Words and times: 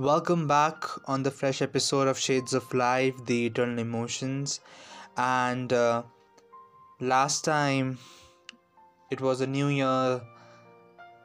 Welcome 0.00 0.46
back 0.46 0.86
on 1.06 1.24
the 1.24 1.30
fresh 1.30 1.60
episode 1.60 2.08
of 2.08 2.18
Shades 2.18 2.54
of 2.54 2.72
Life, 2.72 3.22
the 3.26 3.44
Eternal 3.44 3.78
Emotions. 3.80 4.60
And 5.18 5.70
uh, 5.74 6.04
last 7.00 7.44
time 7.44 7.98
it 9.10 9.20
was 9.20 9.42
a 9.42 9.46
new 9.46 9.66
year, 9.66 10.22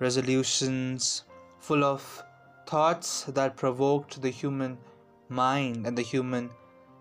resolutions 0.01 1.23
full 1.59 1.85
of 1.85 2.21
thoughts 2.67 3.23
that 3.29 3.55
provoked 3.55 4.21
the 4.21 4.29
human 4.29 4.77
mind 5.29 5.87
and 5.87 5.97
the 5.97 6.01
human 6.01 6.49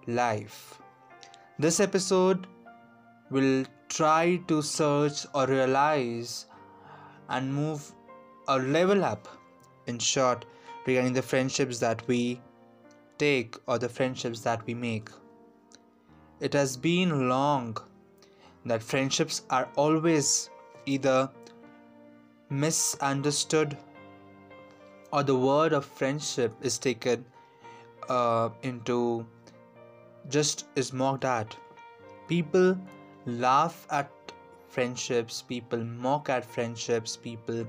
life. 0.06 0.80
This 1.58 1.80
episode 1.80 2.46
will 3.32 3.64
try 3.88 4.36
to 4.46 4.62
search 4.62 5.26
or 5.34 5.48
realize 5.48 6.46
and 7.28 7.52
move 7.52 7.92
or 8.46 8.60
level 8.60 9.04
up, 9.04 9.26
in 9.88 9.98
short, 9.98 10.44
regarding 10.86 11.12
the 11.12 11.22
friendships 11.22 11.78
that 11.78 12.06
we 12.06 12.40
take 13.18 13.56
or 13.66 13.78
the 13.78 13.88
friendships 13.88 14.40
that 14.40 14.64
we 14.66 14.74
make. 14.74 15.08
It 16.40 16.52
has 16.52 16.76
been 16.76 17.28
long 17.28 17.76
that 18.66 18.82
friendships 18.82 19.42
are 19.50 19.68
always 19.76 20.50
either 20.86 21.30
misunderstood 22.50 23.76
or 25.12 25.22
the 25.22 25.36
word 25.36 25.72
of 25.72 25.84
friendship 25.84 26.52
is 26.60 26.78
taken 26.78 27.24
uh, 28.08 28.50
into 28.62 29.26
just 30.28 30.66
is 30.74 30.92
mocked 30.92 31.24
at. 31.24 31.56
People 32.28 32.76
laugh 33.26 33.86
at 33.90 34.10
friendships, 34.68 35.42
people 35.42 35.84
mock 35.84 36.28
at 36.28 36.44
friendships, 36.44 37.16
people 37.16 37.66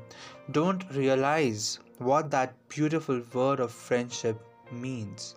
don't 0.51 0.83
realize 0.91 1.79
what 1.97 2.29
that 2.31 2.53
beautiful 2.69 3.21
word 3.33 3.59
of 3.59 3.71
friendship 3.71 4.39
means. 4.71 5.35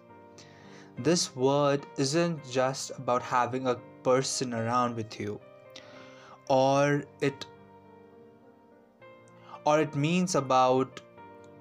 This 0.98 1.34
word 1.36 1.86
isn't 1.96 2.50
just 2.50 2.90
about 2.98 3.22
having 3.22 3.66
a 3.66 3.76
person 4.02 4.52
around 4.52 4.96
with 4.96 5.20
you, 5.20 5.40
or 6.48 7.04
it 7.20 7.46
or 9.64 9.80
it 9.80 9.94
means 9.94 10.34
about 10.34 11.00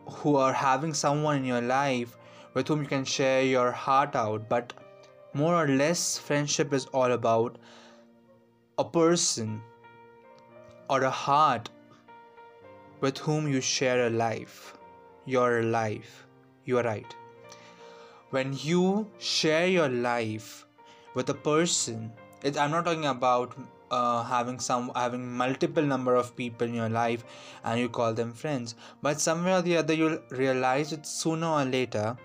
who 0.10 0.36
are 0.38 0.54
having 0.54 0.94
someone 0.94 1.38
in 1.38 1.46
your 1.46 1.62
life 1.62 2.18
with 2.54 2.68
whom 2.68 2.82
you 2.82 2.88
can 2.88 3.04
share 3.04 3.44
your 3.44 3.72
heart 3.72 4.16
out 4.16 4.48
but 4.50 4.72
more 5.34 5.54
or 5.54 5.68
less 5.68 6.18
friendship 6.18 6.74
is 6.74 6.86
all 6.88 7.12
about 7.12 7.58
a 8.78 8.86
person 8.86 9.62
or 10.90 11.04
a 11.04 11.10
heart 11.10 11.70
with 13.02 13.18
whom 13.18 13.48
you 13.48 13.60
share 13.60 14.08
a 14.08 14.10
life 14.10 14.77
your 15.28 15.62
life. 15.62 16.26
You 16.66 16.80
are 16.80 16.84
right. 16.84 17.16
When 18.32 18.58
you 18.60 19.12
share 19.20 19.68
your 19.68 19.90
life 19.90 20.66
with 21.14 21.30
a 21.30 21.34
person 21.34 22.12
it, 22.44 22.58
i'm 22.58 22.72
not 22.72 22.86
talking 22.86 23.06
about 23.06 23.58
uh, 23.90 24.24
having 24.24 24.60
some 24.60 24.92
having 24.96 25.26
multiple 25.42 25.84
number 25.84 26.16
of 26.16 26.36
people 26.36 26.68
in 26.68 26.74
your 26.74 26.90
life 26.90 27.24
and 27.64 27.80
you 27.80 27.90
call 27.90 28.14
them 28.14 28.34
friends 28.34 28.76
but 29.02 29.20
somewhere 29.20 29.60
or 29.60 29.62
the 29.62 29.78
other 29.78 29.94
you'll 29.94 30.20
realize 30.32 30.92
it 30.92 31.06
sooner 31.06 31.48
or 31.48 31.66
later 31.66 32.16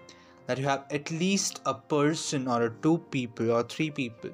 that 0.47 0.59
you 0.59 0.65
have 0.65 0.85
at 0.91 1.11
least 1.11 1.61
a 1.67 1.75
person 1.75 2.49
or 2.49 2.71
two 2.83 2.99
people 3.11 3.53
or 3.53 3.63
three 3.63 3.91
people 3.91 4.31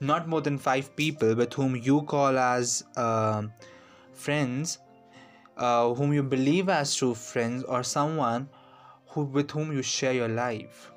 not 0.00 0.28
more 0.28 0.40
than 0.40 0.58
five 0.58 0.94
people 0.96 1.34
with 1.34 1.54
whom 1.54 1.76
you 1.76 2.02
call 2.02 2.38
as 2.38 2.84
uh, 2.96 3.42
friends 4.12 4.78
uh, 5.56 5.94
whom 5.94 6.12
you 6.12 6.22
believe 6.22 6.68
as 6.68 6.94
true 6.94 7.14
friends 7.14 7.62
or 7.64 7.82
someone 7.82 8.48
who 9.08 9.24
with 9.24 9.50
whom 9.50 9.72
you 9.72 9.82
share 9.82 10.12
your 10.12 10.28
life. 10.28 10.90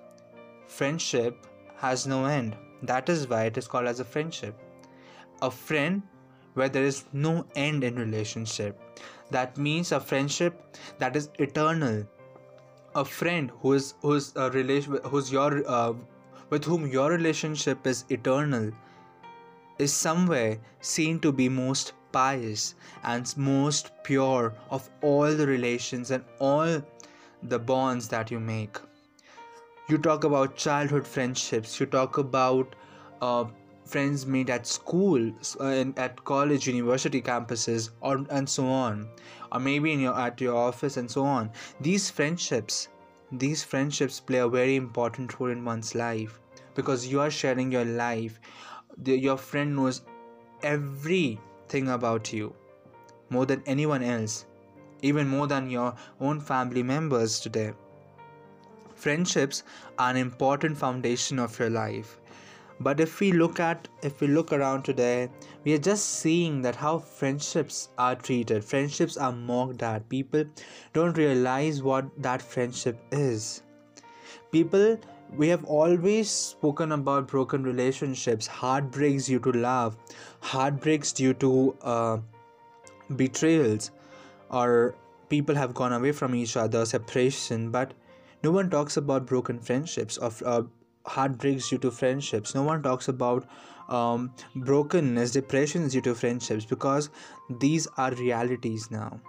Friendship 0.67 1.45
has 1.77 2.07
no 2.07 2.25
end. 2.25 2.55
That 2.83 3.09
is 3.09 3.27
why 3.27 3.45
it 3.45 3.57
is 3.57 3.67
called 3.67 3.87
as 3.87 3.99
a 3.99 4.05
friendship. 4.05 4.55
A 5.41 5.51
friend 5.51 6.01
where 6.55 6.69
there 6.69 6.83
is 6.83 7.05
no 7.13 7.45
end 7.55 7.83
in 7.83 7.95
relationship. 7.95 8.79
That 9.29 9.57
means 9.57 9.91
a 9.91 9.99
friendship 9.99 10.77
that 10.97 11.15
is 11.15 11.29
eternal. 11.37 12.07
A 12.95 13.05
friend 13.05 13.51
who 13.61 13.73
is 13.73 13.93
who's 14.01 14.33
a 14.35 14.49
relation 14.49 14.99
who's 15.03 15.31
your 15.31 15.63
uh, 15.67 15.93
with 16.49 16.63
whom 16.63 16.87
your 16.87 17.11
relationship 17.11 17.85
is 17.85 18.05
eternal 18.09 18.71
is 19.77 19.93
somewhere 19.93 20.57
seen 20.79 21.19
to 21.19 21.31
be 21.31 21.47
most 21.47 21.93
pious 22.17 22.75
and 23.03 23.35
most 23.37 23.91
pure 24.03 24.53
of 24.69 24.89
all 25.01 25.35
the 25.41 25.47
relations 25.47 26.11
and 26.11 26.23
all 26.39 26.81
the 27.43 27.59
bonds 27.59 28.07
that 28.07 28.31
you 28.31 28.39
make. 28.39 28.77
You 29.89 29.97
talk 29.97 30.23
about 30.23 30.55
childhood 30.55 31.07
friendships. 31.07 31.79
You 31.79 31.85
talk 31.85 32.17
about 32.17 32.75
uh, 33.21 33.45
friends 33.85 34.25
made 34.25 34.49
at 34.49 34.67
school 34.67 35.31
uh, 35.59 35.85
at 35.95 36.23
college 36.25 36.67
university 36.67 37.21
campuses 37.21 37.89
or 38.01 38.25
and 38.29 38.49
so 38.49 38.65
on 38.67 39.07
or 39.51 39.59
maybe 39.59 39.93
in 39.93 40.01
your 40.01 40.19
at 40.19 40.41
your 40.41 40.55
office 40.55 40.97
and 40.97 41.09
so 41.09 41.23
on. 41.23 41.51
These 41.79 42.09
friendships 42.09 42.89
these 43.31 43.63
friendships 43.63 44.19
play 44.19 44.39
a 44.39 44.47
very 44.47 44.75
important 44.75 45.39
role 45.39 45.49
in 45.49 45.63
one's 45.65 45.93
life 45.95 46.39
because 46.75 47.07
you 47.07 47.19
are 47.19 47.31
sharing 47.31 47.71
your 47.71 47.85
life. 47.85 48.39
The, 48.97 49.17
your 49.17 49.37
friend 49.37 49.75
knows 49.75 50.01
everything 51.67 51.89
about 51.93 52.31
you 52.31 52.53
more 53.29 53.45
than 53.45 53.61
anyone 53.65 54.01
else 54.01 54.45
even 55.01 55.27
more 55.27 55.47
than 55.47 55.69
your 55.69 55.93
own 56.21 56.39
family 56.39 56.81
members 56.81 57.39
today. 57.41 57.73
Friendships 58.95 59.63
are 59.99 60.09
an 60.11 60.17
important 60.17 60.77
foundation 60.77 61.37
of 61.37 61.59
your 61.59 61.69
life. 61.69 62.19
But 62.79 63.01
if 63.01 63.19
we 63.19 63.31
look 63.33 63.59
at 63.59 63.87
if 64.01 64.21
we 64.21 64.27
look 64.27 64.53
around 64.53 64.83
today 64.83 65.29
we 65.65 65.73
are 65.73 65.83
just 65.89 66.07
seeing 66.21 66.61
that 66.61 66.75
how 66.75 66.99
friendships 66.99 67.89
are 67.97 68.15
treated. 68.15 68.63
Friendships 68.63 69.17
are 69.17 69.33
mocked 69.33 69.83
at. 69.83 70.07
People 70.07 70.45
don't 70.93 71.17
realize 71.17 71.83
what 71.83 72.05
that 72.29 72.41
friendship 72.41 72.97
is. 73.11 73.61
People 74.51 74.97
we 75.35 75.47
have 75.49 75.63
always 75.65 76.29
spoken 76.29 76.91
about 76.91 77.27
broken 77.27 77.63
relationships. 77.63 78.47
Heartbreaks 78.47 79.25
due 79.25 79.39
to 79.39 79.51
love. 79.51 79.97
Heartbreaks 80.41 81.11
due 81.11 81.33
to 81.35 81.75
uh, 81.81 82.17
betrayals. 83.15 83.91
Or 84.49 84.95
people 85.29 85.55
have 85.55 85.73
gone 85.73 85.93
away 85.93 86.11
from 86.11 86.35
each 86.35 86.55
other 86.55 86.85
separation. 86.85 87.71
But 87.71 87.93
no 88.43 88.51
one 88.51 88.69
talks 88.69 88.97
about 88.97 89.25
broken 89.25 89.59
friendships 89.59 90.17
or 90.17 90.31
uh, 90.45 90.63
heartbreaks 91.05 91.69
due 91.69 91.77
to 91.79 91.91
friendships. 91.91 92.55
No 92.55 92.63
one 92.63 92.81
talks 92.81 93.07
about 93.07 93.47
um, 93.89 94.33
brokenness 94.55 95.31
depressions 95.31 95.93
due 95.93 96.01
to 96.01 96.15
friendships 96.15 96.65
because 96.65 97.09
these 97.59 97.87
are 97.97 98.11
realities 98.15 98.89
now. 98.91 99.19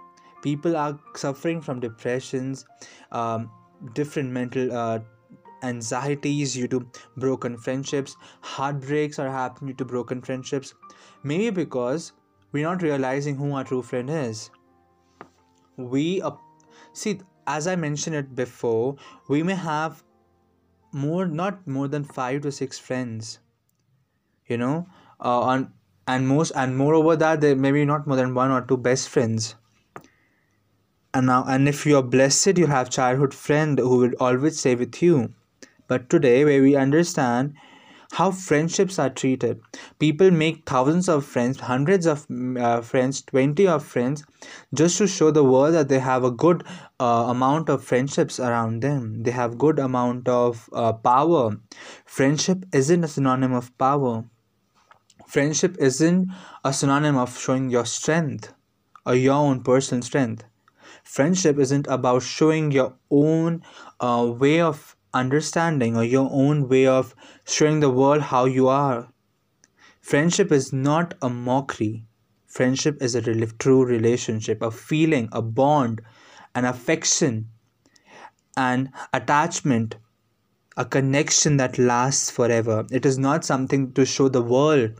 People 0.41 0.77
are 0.77 0.97
suffering 1.15 1.61
from 1.61 1.79
depressions 1.79 2.65
um, 3.11 3.49
different 3.93 4.29
mental 4.29 4.71
uh, 4.71 4.99
anxieties 5.63 6.53
due 6.53 6.67
to 6.67 6.85
broken 7.17 7.57
friendships 7.57 8.15
heartbreaks 8.41 9.19
are 9.19 9.31
happening 9.31 9.71
due 9.71 9.77
to 9.77 9.85
broken 9.85 10.21
friendships 10.21 10.73
maybe 11.23 11.49
because 11.49 12.13
we're 12.51 12.63
not 12.63 12.81
realizing 12.81 13.35
who 13.35 13.53
our 13.53 13.63
true 13.63 13.83
friend 13.83 14.09
is. 14.09 14.49
We 15.77 16.21
uh, 16.21 16.31
see 16.93 17.19
as 17.47 17.67
i 17.67 17.75
mentioned 17.75 18.15
it 18.15 18.35
before 18.35 18.95
we 19.27 19.41
may 19.43 19.55
have 19.55 20.03
more 20.91 21.27
not 21.27 21.67
more 21.67 21.87
than 21.87 22.03
five 22.03 22.41
to 22.41 22.51
six 22.51 22.77
friends 22.77 23.39
you 24.47 24.57
know 24.57 24.87
uh, 25.19 25.39
on 25.39 25.71
and 26.07 26.27
most 26.27 26.51
and 26.55 26.75
moreover 26.75 27.15
that 27.15 27.41
there 27.41 27.55
maybe 27.55 27.85
not 27.85 28.07
more 28.07 28.17
than 28.17 28.33
one 28.33 28.51
or 28.51 28.61
two 28.61 28.77
best 28.77 29.09
friends. 29.09 29.55
And 31.13 31.27
now 31.27 31.43
and 31.47 31.67
if 31.67 31.85
you're 31.85 32.03
blessed 32.03 32.57
you 32.57 32.67
have 32.67 32.89
childhood 32.89 33.33
friend 33.33 33.79
who 33.79 33.97
will 33.97 34.13
always 34.19 34.59
stay 34.59 34.75
with 34.75 35.01
you 35.01 35.33
but 35.89 36.09
today 36.09 36.45
where 36.45 36.61
we 36.61 36.75
understand 36.75 37.53
how 38.13 38.31
friendships 38.31 38.97
are 38.97 39.09
treated 39.09 39.59
people 39.99 40.31
make 40.31 40.65
thousands 40.65 41.07
of 41.09 41.25
friends 41.25 41.59
hundreds 41.59 42.05
of 42.05 42.27
mm, 42.27 42.59
uh, 42.59 42.81
friends 42.81 43.21
20 43.23 43.67
of 43.67 43.83
friends 43.83 44.23
just 44.73 44.97
to 44.97 45.07
show 45.07 45.29
the 45.31 45.43
world 45.43 45.73
that 45.73 45.89
they 45.89 45.99
have 45.99 46.23
a 46.23 46.31
good 46.31 46.63
uh, 46.99 47.25
amount 47.29 47.69
of 47.69 47.83
friendships 47.83 48.39
around 48.39 48.81
them. 48.81 49.23
They 49.23 49.31
have 49.31 49.57
good 49.57 49.79
amount 49.79 50.27
of 50.27 50.69
uh, 50.73 50.93
power. 50.93 51.57
Friendship 52.05 52.65
isn't 52.73 53.03
a 53.03 53.07
synonym 53.07 53.53
of 53.53 53.75
power. 53.77 54.25
Friendship 55.27 55.77
isn't 55.79 56.29
a 56.63 56.73
synonym 56.73 57.15
of 57.15 57.37
showing 57.37 57.69
your 57.69 57.85
strength 57.85 58.53
or 59.05 59.15
your 59.15 59.35
own 59.35 59.63
personal 59.63 60.01
strength. 60.01 60.43
Friendship 61.03 61.57
isn't 61.57 61.87
about 61.87 62.21
showing 62.23 62.71
your 62.71 62.95
own 63.09 63.63
uh, 63.99 64.31
way 64.37 64.59
of 64.61 64.95
understanding 65.13 65.97
or 65.97 66.03
your 66.03 66.29
own 66.31 66.67
way 66.69 66.87
of 66.87 67.15
showing 67.45 67.79
the 67.79 67.89
world 67.89 68.21
how 68.23 68.45
you 68.45 68.67
are. 68.67 69.11
Friendship 70.01 70.51
is 70.51 70.73
not 70.73 71.13
a 71.21 71.29
mockery. 71.29 72.05
Friendship 72.47 73.01
is 73.01 73.15
a 73.15 73.21
true 73.47 73.85
relationship, 73.85 74.61
a 74.61 74.71
feeling, 74.71 75.29
a 75.31 75.41
bond, 75.41 76.01
an 76.55 76.65
affection. 76.65 77.49
an 78.57 78.91
attachment, 79.11 79.95
a 80.77 80.85
connection 80.85 81.57
that 81.57 81.77
lasts 81.79 82.31
forever. 82.31 82.85
It 82.91 83.05
is 83.05 83.17
not 83.19 83.45
something 83.45 83.93
to 83.93 84.05
show 84.05 84.29
the 84.29 84.41
world. 84.41 84.91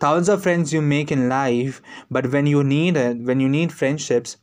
Thousands 0.00 0.28
of 0.28 0.42
friends 0.42 0.72
you 0.72 0.82
make 0.82 1.12
in 1.12 1.28
life, 1.28 1.82
but 2.10 2.32
when 2.32 2.46
you 2.46 2.64
need 2.64 2.96
it, 2.96 3.18
when 3.20 3.40
you 3.40 3.48
need 3.48 3.72
friendships, 3.72 4.38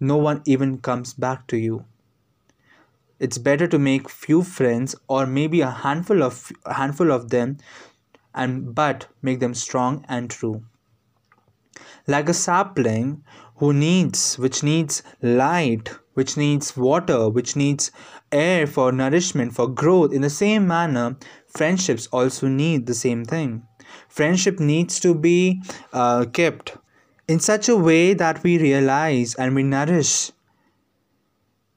no 0.00 0.16
one 0.16 0.42
even 0.46 0.78
comes 0.78 1.14
back 1.14 1.46
to 1.48 1.58
you. 1.58 1.84
It's 3.18 3.38
better 3.38 3.66
to 3.66 3.78
make 3.78 4.08
few 4.08 4.42
friends 4.42 4.94
or 5.08 5.26
maybe 5.26 5.60
a 5.60 5.70
handful 5.70 6.22
of 6.22 6.52
a 6.64 6.74
handful 6.74 7.10
of 7.10 7.30
them 7.30 7.58
and 8.34 8.74
but 8.74 9.06
make 9.22 9.40
them 9.40 9.54
strong 9.54 10.04
and 10.08 10.30
true. 10.30 10.62
Like 12.06 12.28
a 12.28 12.34
sapling 12.34 13.24
who 13.56 13.72
needs 13.72 14.38
which 14.38 14.62
needs 14.62 15.02
light, 15.20 15.90
which 16.14 16.36
needs 16.36 16.76
water, 16.76 17.28
which 17.28 17.56
needs 17.56 17.90
air 18.30 18.66
for 18.66 18.92
nourishment, 18.92 19.54
for 19.54 19.68
growth. 19.68 20.12
In 20.12 20.22
the 20.22 20.30
same 20.30 20.66
manner, 20.66 21.16
friendships 21.48 22.06
also 22.12 22.46
need 22.46 22.86
the 22.86 22.94
same 22.94 23.24
thing. 23.24 23.64
Friendship 24.08 24.60
needs 24.60 25.00
to 25.00 25.14
be 25.14 25.62
uh, 25.92 26.26
kept 26.26 26.76
in 27.26 27.40
such 27.40 27.68
a 27.68 27.76
way 27.76 28.14
that 28.14 28.42
we 28.42 28.58
realize 28.58 29.34
and 29.34 29.54
we 29.54 29.62
nourish 29.62 30.30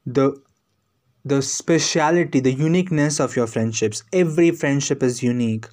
the 0.06 0.42
the 1.26 1.42
speciality 1.42 2.40
the 2.40 2.54
uniqueness 2.54 3.20
of 3.20 3.36
your 3.36 3.48
friendships. 3.48 4.04
Every 4.14 4.52
friendship 4.52 5.04
is 5.04 5.24
unique 5.24 5.68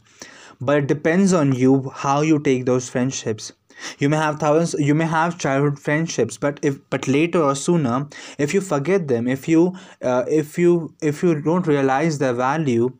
but 0.60 0.78
it 0.78 0.86
depends 0.88 1.32
on 1.32 1.52
you 1.52 1.90
how 1.94 2.20
you 2.22 2.38
take 2.40 2.64
those 2.66 2.88
friendships. 2.88 3.52
You 3.98 4.08
may 4.08 4.16
have 4.16 4.40
thousands 4.40 4.84
you 4.84 4.94
may 4.94 5.06
have 5.06 5.38
childhood 5.38 5.78
friendships 5.78 6.36
but 6.36 6.58
if 6.62 6.78
but 6.90 7.06
later 7.06 7.42
or 7.42 7.54
sooner 7.54 8.08
if 8.38 8.52
you 8.54 8.60
forget 8.60 9.06
them 9.08 9.28
if 9.28 9.48
you 9.48 9.74
uh, 10.02 10.24
if 10.28 10.58
you 10.58 10.94
if 11.00 11.22
you 11.22 11.40
don't 11.40 11.66
realize 11.66 12.18
their 12.18 12.32
value 12.34 12.92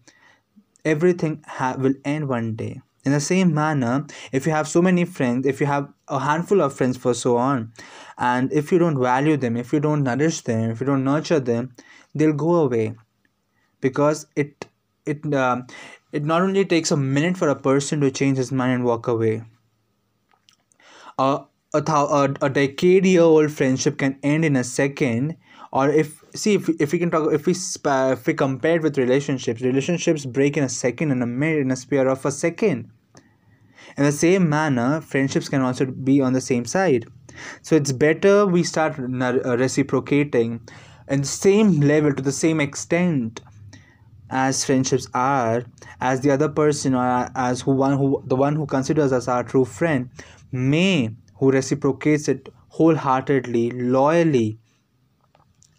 everything 0.84 1.42
ha- 1.46 1.76
will 1.78 1.94
end 2.04 2.28
one 2.28 2.54
day. 2.54 2.80
In 3.04 3.12
the 3.12 3.20
same 3.20 3.54
manner 3.54 4.06
if 4.32 4.46
you 4.46 4.52
have 4.52 4.68
so 4.68 4.82
many 4.82 5.04
friends 5.04 5.46
if 5.46 5.60
you 5.60 5.66
have 5.66 5.88
a 6.08 6.20
handful 6.20 6.60
of 6.60 6.74
friends 6.74 6.96
for 6.96 7.14
so 7.14 7.36
on 7.38 7.72
and 8.18 8.52
if 8.52 8.70
you 8.70 8.78
don't 8.78 9.00
value 9.00 9.36
them 9.36 9.56
if 9.56 9.72
you 9.72 9.80
don't 9.80 10.02
nourish 10.02 10.42
them 10.42 10.70
if 10.70 10.80
you 10.80 10.86
don't 10.86 11.04
nurture 11.04 11.40
them 11.40 11.74
they'll 12.18 12.32
go 12.32 12.54
away 12.56 12.94
because 13.80 14.26
it 14.36 14.66
it 15.06 15.32
uh, 15.32 15.62
it 16.12 16.24
not 16.24 16.42
only 16.42 16.64
takes 16.64 16.90
a 16.90 16.96
minute 16.96 17.36
for 17.36 17.48
a 17.48 17.56
person 17.56 18.00
to 18.00 18.10
change 18.10 18.36
his 18.36 18.52
mind 18.52 18.72
and 18.72 18.84
walk 18.84 19.06
away. 19.06 19.42
A 21.18 21.40
a, 21.74 21.82
a, 21.86 22.34
a 22.42 22.48
decade 22.48 23.06
year 23.06 23.22
old 23.22 23.52
friendship 23.52 23.98
can 23.98 24.18
end 24.22 24.44
in 24.44 24.56
a 24.56 24.64
second 24.64 25.36
or 25.70 25.90
if 25.90 26.24
see 26.34 26.54
if, 26.54 26.68
if 26.80 26.92
we 26.92 26.98
can 26.98 27.10
talk 27.10 27.32
if 27.32 27.46
we 27.46 27.54
if 27.54 28.26
we 28.26 28.34
compare 28.34 28.76
it 28.76 28.82
with 28.82 28.96
relationships 28.96 29.60
relationships 29.60 30.24
break 30.24 30.56
in 30.56 30.64
a 30.64 30.68
second 30.68 31.10
in 31.10 31.20
a 31.22 31.26
minute 31.26 31.60
in 31.60 31.70
a 31.70 31.76
sphere 31.76 32.08
of 32.08 32.24
a 32.24 32.30
second. 32.30 32.90
In 33.96 34.04
the 34.04 34.12
same 34.12 34.48
manner 34.48 35.00
friendships 35.00 35.48
can 35.48 35.60
also 35.60 35.86
be 35.86 36.20
on 36.20 36.32
the 36.32 36.40
same 36.40 36.64
side. 36.64 37.06
So 37.62 37.76
it's 37.76 37.92
better 37.92 38.46
we 38.46 38.62
start 38.62 38.98
uh, 38.98 39.56
reciprocating 39.58 40.60
in 41.10 41.20
the 41.22 41.26
same 41.26 41.81
level 41.81 42.12
to 42.12 42.22
the 42.22 42.32
same 42.32 42.60
extent 42.60 43.40
as 44.31 44.64
friendships 44.64 45.08
are 45.14 45.64
as 46.00 46.20
the 46.20 46.31
other 46.31 46.49
person 46.49 46.94
or 46.94 47.28
as 47.34 47.62
who 47.62 47.72
one 47.72 47.96
who 47.96 48.22
the 48.26 48.37
one 48.37 48.55
who 48.56 48.66
considers 48.66 49.12
us 49.12 49.26
our 49.26 49.43
true 49.43 49.64
friend 49.64 50.10
may 50.52 51.10
who 51.37 51.50
reciprocates 51.50 52.28
it 52.28 52.49
wholeheartedly 52.69 53.70
loyally 53.70 54.58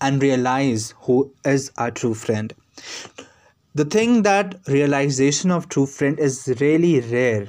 and 0.01 0.21
realize 0.21 0.93
who 1.01 1.33
is 1.45 1.71
our 1.77 1.91
true 1.91 2.13
friend. 2.13 2.53
The 3.75 3.85
thing 3.85 4.23
that 4.23 4.59
realization 4.67 5.51
of 5.51 5.69
true 5.69 5.85
friend 5.85 6.19
is 6.19 6.51
really 6.59 6.99
rare 7.01 7.47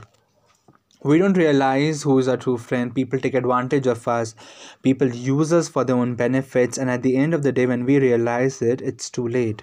we 1.02 1.19
don't 1.19 1.37
realize 1.37 2.02
who 2.02 2.19
is 2.19 2.29
our 2.29 2.37
true 2.37 2.58
friend. 2.58 2.94
People 2.94 3.19
take 3.19 3.35
advantage 3.35 3.87
of 3.87 4.06
us. 4.06 4.35
People 4.82 5.08
use 5.08 5.52
us 5.52 5.69
for 5.69 5.85
their 5.85 5.97
own 5.97 6.14
benefits. 6.14 6.79
And 6.79 6.91
at 6.91 7.02
the 7.02 7.17
end 7.17 7.35
of 7.35 7.43
the 7.43 7.52
day 7.52 7.67
when 7.67 7.85
we 7.85 7.99
realize 7.99 8.61
it 8.62 8.81
it's 8.81 9.11
too 9.11 9.26
late. 9.26 9.62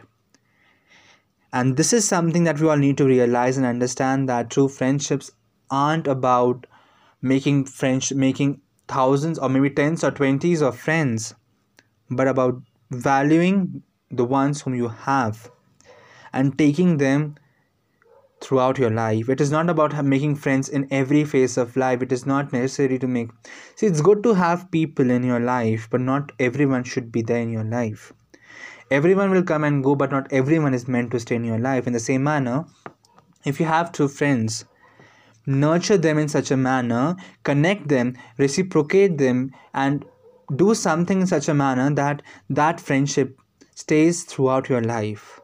And 1.53 1.77
this 1.77 1.93
is 1.93 2.07
something 2.07 2.43
that 2.43 2.59
we 2.59 2.67
all 2.67 2.77
need 2.77 2.97
to 2.97 3.05
realize 3.05 3.57
and 3.57 3.65
understand 3.65 4.27
that 4.29 4.49
true 4.49 4.67
friendships 4.67 5.31
aren't 5.69 6.07
about 6.07 6.65
making 7.21 7.65
friends 7.65 8.11
making 8.13 8.61
thousands 8.87 9.39
or 9.39 9.49
maybe 9.49 9.69
tens 9.69 10.03
or 10.03 10.11
twenties 10.11 10.61
of 10.61 10.77
friends 10.77 11.33
but 12.09 12.27
about 12.27 12.61
valuing 12.91 13.81
the 14.11 14.23
ones 14.23 14.61
whom 14.61 14.75
you 14.75 14.87
have 14.87 15.51
and 16.31 16.57
taking 16.57 16.97
them 16.97 17.35
throughout 18.41 18.77
your 18.77 18.89
life. 18.89 19.29
It 19.29 19.41
is 19.41 19.51
not 19.51 19.69
about 19.69 20.05
making 20.05 20.35
friends 20.35 20.69
in 20.69 20.87
every 20.91 21.23
phase 21.23 21.57
of 21.57 21.75
life. 21.75 22.01
It 22.01 22.11
is 22.11 22.25
not 22.25 22.53
necessary 22.53 22.99
to 22.99 23.07
make 23.07 23.29
see 23.75 23.87
it's 23.87 24.01
good 24.01 24.23
to 24.23 24.33
have 24.33 24.69
people 24.71 25.09
in 25.09 25.23
your 25.23 25.39
life 25.39 25.87
but 25.89 26.01
not 26.01 26.31
everyone 26.39 26.83
should 26.83 27.11
be 27.11 27.21
there 27.21 27.41
in 27.41 27.51
your 27.51 27.63
life. 27.63 28.13
Everyone 28.89 29.31
will 29.31 29.43
come 29.43 29.63
and 29.63 29.83
go 29.83 29.95
but 29.95 30.11
not 30.11 30.31
everyone 30.31 30.73
is 30.73 30.87
meant 30.87 31.11
to 31.11 31.19
stay 31.19 31.35
in 31.35 31.43
your 31.43 31.59
life. 31.59 31.87
In 31.87 31.93
the 31.93 31.99
same 31.99 32.23
manner 32.23 32.65
if 33.45 33.59
you 33.59 33.65
have 33.65 33.91
true 33.91 34.07
friends 34.07 34.65
nurture 35.45 35.97
them 35.97 36.17
in 36.17 36.27
such 36.27 36.51
a 36.51 36.57
manner 36.57 37.15
connect 37.43 37.87
them 37.87 38.15
reciprocate 38.37 39.17
them 39.17 39.51
and 39.73 40.05
do 40.55 40.73
something 40.75 41.21
in 41.21 41.27
such 41.27 41.47
a 41.47 41.53
manner 41.53 41.89
that 41.99 42.21
that 42.49 42.81
friendship 42.81 43.39
stays 43.73 44.23
throughout 44.23 44.69
your 44.69 44.81
life 44.81 45.39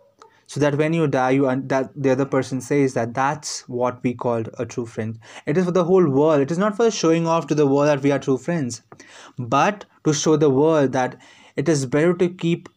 so 0.54 0.60
that 0.60 0.76
when 0.78 0.94
you 0.94 1.06
die 1.08 1.32
you 1.32 1.46
that 1.66 1.90
the 1.96 2.12
other 2.12 2.26
person 2.26 2.62
says 2.62 2.94
that 2.94 3.16
that's 3.16 3.68
what 3.68 4.04
we 4.04 4.14
called 4.14 4.50
a 4.60 4.66
true 4.74 4.86
friend 4.86 5.18
it 5.48 5.58
is 5.58 5.66
for 5.66 5.72
the 5.72 5.84
whole 5.84 6.08
world. 6.08 6.42
It 6.42 6.52
is 6.52 6.60
not 6.60 6.76
for 6.78 6.92
showing 6.92 7.26
off 7.26 7.48
to 7.48 7.56
the 7.56 7.66
world 7.66 7.88
that 7.88 8.04
we 8.04 8.12
are 8.12 8.20
true 8.20 8.38
friends. 8.38 8.84
But 9.40 9.86
to 10.06 10.14
show 10.14 10.36
the 10.38 10.52
world 10.52 10.92
that 10.92 11.20
it 11.56 11.68
is 11.68 11.88
better 11.88 12.14
to 12.14 12.30
keep 12.30 12.70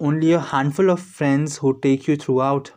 only 0.00 0.32
a 0.32 0.38
handful 0.38 0.90
of 0.90 1.00
friends 1.00 1.56
who 1.56 1.80
take 1.80 2.06
you 2.06 2.16
throughout 2.16 2.72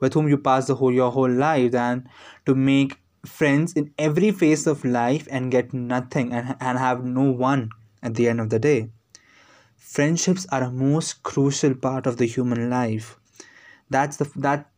with 0.00 0.14
whom 0.14 0.28
you 0.28 0.38
pass 0.38 0.66
the 0.66 0.76
whole 0.76 0.94
your 0.94 1.10
whole 1.12 1.30
life 1.30 1.72
than 1.72 2.08
to 2.46 2.54
make 2.54 2.96
friends 3.26 3.74
in 3.74 3.92
every 3.98 4.30
phase 4.30 4.66
of 4.66 4.82
life 4.84 5.28
and 5.30 5.50
get 5.50 5.74
nothing 5.74 6.32
and, 6.32 6.56
and 6.58 6.78
have 6.78 7.04
no 7.04 7.30
one 7.30 7.68
at 8.02 8.14
the 8.14 8.30
end 8.30 8.40
of 8.40 8.48
the 8.48 8.58
day. 8.58 8.88
Friendships 9.76 10.46
are 10.50 10.62
a 10.62 10.70
most 10.70 11.22
crucial 11.22 11.74
part 11.74 12.06
of 12.06 12.16
the 12.16 12.26
human 12.26 12.70
life 12.70 13.18
that's 13.90 14.16
the 14.16 14.30
that 14.36 14.68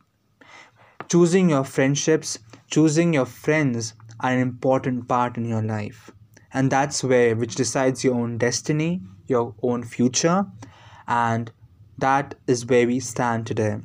choosing 1.09 1.51
your 1.51 1.65
friendships 1.65 2.39
choosing 2.71 3.15
your 3.15 3.27
friends 3.27 3.95
are 4.21 4.33
an 4.33 4.39
important 4.39 5.07
part 5.09 5.37
in 5.37 5.45
your 5.45 5.63
life 5.63 6.11
and 6.53 6.71
that's 6.71 7.05
where 7.05 7.37
which 7.37 7.55
decides 7.55 8.03
your 8.03 8.15
own 8.15 8.39
destiny 8.39 9.01
your 9.27 9.55
own 9.63 9.83
future 9.83 10.47
and 11.07 11.53
that 11.99 12.35
is 12.47 12.67
where 12.67 12.87
we 12.87 13.01
stand 13.01 13.47
today. 13.47 13.79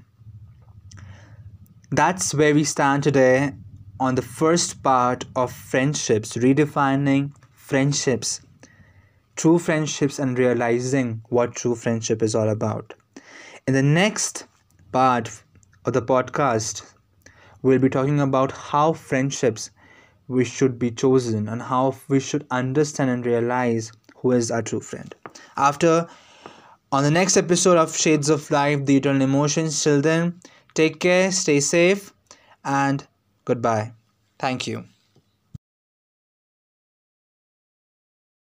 That's 1.92 2.34
where 2.34 2.54
we 2.54 2.64
stand 2.64 3.04
today 3.04 3.54
on 4.00 4.16
the 4.16 4.22
first 4.22 4.84
part 4.84 5.26
of 5.36 5.52
friendships, 5.52 6.36
redefining 6.36 7.34
friendships, 7.54 8.42
true 9.36 9.60
friendships, 9.60 10.20
and 10.20 10.38
realizing 10.38 11.22
what 11.30 11.56
true 11.56 11.76
friendship 11.76 12.22
is 12.22 12.36
all 12.36 12.50
about. 12.50 12.94
In 13.68 13.74
the 13.74 13.84
next 13.84 14.46
part 14.92 15.44
of 15.86 15.94
the 15.94 16.02
podcast, 16.02 16.84
we'll 17.62 17.80
be 17.80 17.90
talking 17.90 18.20
about 18.20 18.52
how 18.52 18.94
friendships 18.94 19.72
we 20.28 20.46
should 20.46 20.80
be 20.80 20.92
chosen 20.92 21.48
and 21.50 21.62
how 21.62 21.96
we 22.08 22.20
should 22.20 22.46
understand 22.52 23.10
and 23.10 23.26
realize 23.26 23.92
who 24.16 24.32
is 24.32 24.52
our 24.52 24.62
true 24.62 24.80
friend. 24.80 25.14
After 25.58 26.08
on 26.92 27.04
the 27.04 27.12
next 27.12 27.38
episode 27.38 27.78
of 27.78 27.96
Shades 27.96 28.30
of 28.30 28.52
Life, 28.52 28.86
The 28.86 28.98
Eternal 28.98 29.22
Emotions. 29.22 29.82
Till 29.82 30.02
then, 30.02 30.40
take 30.74 31.00
care, 31.00 31.32
stay 31.32 31.60
safe, 31.62 32.14
and 32.66 33.08
goodbye. 33.46 33.94
Thank 34.40 34.68
you. 34.68 34.91